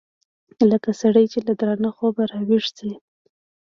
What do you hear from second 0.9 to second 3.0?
سړى چې له درانه خوبه راويښ سي.